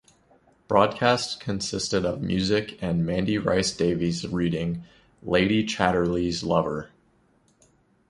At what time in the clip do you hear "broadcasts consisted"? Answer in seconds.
0.67-2.05